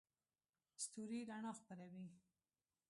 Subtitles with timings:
[0.83, 2.05] ستوري رڼا خپروي.